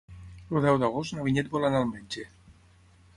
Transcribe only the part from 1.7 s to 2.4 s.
al metge.